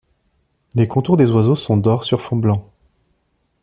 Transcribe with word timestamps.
Les 0.73 0.87
contours 0.87 1.15
des 1.15 1.29
oiseaux 1.29 1.55
sont 1.55 1.77
d'or 1.77 2.03
sur 2.05 2.21
fond 2.21 2.35
blanc. 2.35 2.67